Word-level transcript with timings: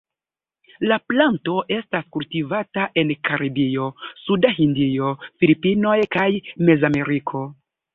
La 0.91 0.95
planto 1.11 1.57
estas 1.75 2.07
kultivata 2.17 2.87
en 3.03 3.13
Karibio 3.31 3.93
suda 4.25 4.55
Hindio, 4.59 5.15
Filipinoj 5.31 5.97
kaj 6.19 6.31
Mezameriko. 6.69 7.49